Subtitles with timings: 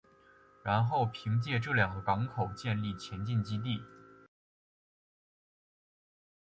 [0.63, 3.83] 然后凭借这两个港口建立前进基地。